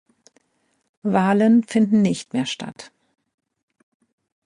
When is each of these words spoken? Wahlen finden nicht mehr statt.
Wahlen 1.03 1.63
finden 1.63 2.01
nicht 2.01 2.33
mehr 2.33 2.47
statt. 2.47 2.91